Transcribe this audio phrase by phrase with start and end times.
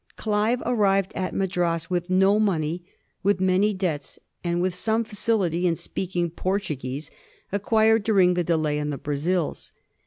[0.25, 2.83] Olive arrived at Madras with no money,
[3.21, 7.11] with many debts, and with some facility in speaking Portuguese,
[7.51, 9.71] acquired during the delay in the Brazils.